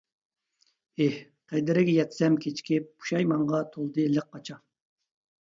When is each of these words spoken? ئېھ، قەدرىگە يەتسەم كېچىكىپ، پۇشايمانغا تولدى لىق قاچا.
ئېھ، 1.03 1.19
قەدرىگە 1.51 1.93
يەتسەم 1.97 2.39
كېچىكىپ، 2.47 2.89
پۇشايمانغا 3.05 3.61
تولدى 3.77 4.09
لىق 4.17 4.29
قاچا. 4.35 4.61